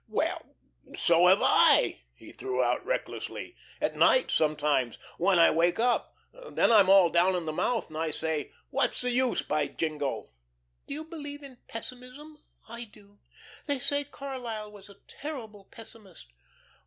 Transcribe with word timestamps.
"Well, 0.07 0.55
so 0.97 1.27
have 1.27 1.43
I," 1.43 2.01
he 2.15 2.31
threw 2.31 2.63
out 2.63 2.83
recklessly. 2.83 3.55
"At 3.79 3.95
night, 3.95 4.31
sometimes 4.31 4.97
when 5.19 5.37
I 5.37 5.51
wake 5.51 5.77
up. 5.79 6.15
Then 6.49 6.71
I'm 6.71 6.89
all 6.89 7.11
down 7.11 7.35
in 7.35 7.45
the 7.45 7.53
mouth, 7.53 7.89
and 7.89 7.97
I 7.99 8.09
say, 8.09 8.51
'What's 8.71 9.01
the 9.01 9.11
use, 9.11 9.43
by 9.43 9.67
jingo?'" 9.67 10.31
"Do 10.87 10.95
you 10.95 11.03
believe 11.03 11.43
in 11.43 11.59
pessimism? 11.67 12.43
I 12.67 12.85
do. 12.85 13.19
They 13.67 13.77
say 13.77 14.03
Carlyle 14.03 14.71
was 14.71 14.89
a 14.89 14.95
terrible 15.07 15.65
pessimist." 15.65 16.33